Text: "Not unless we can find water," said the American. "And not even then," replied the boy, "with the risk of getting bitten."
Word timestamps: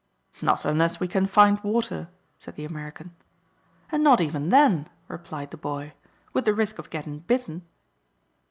"Not 0.41 0.65
unless 0.65 0.99
we 0.99 1.07
can 1.07 1.27
find 1.27 1.59
water," 1.63 2.09
said 2.39 2.55
the 2.55 2.65
American. 2.65 3.13
"And 3.91 4.03
not 4.03 4.19
even 4.19 4.49
then," 4.49 4.89
replied 5.07 5.51
the 5.51 5.57
boy, 5.57 5.93
"with 6.33 6.45
the 6.45 6.55
risk 6.55 6.79
of 6.79 6.89
getting 6.89 7.19
bitten." 7.19 7.67